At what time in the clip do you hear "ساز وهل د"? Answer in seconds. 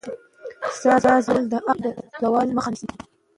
0.79-1.55